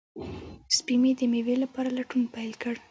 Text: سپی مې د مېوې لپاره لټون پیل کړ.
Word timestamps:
سپی 0.77 0.95
مې 1.01 1.11
د 1.19 1.21
مېوې 1.31 1.55
لپاره 1.63 1.89
لټون 1.97 2.23
پیل 2.33 2.51
کړ. 2.61 2.75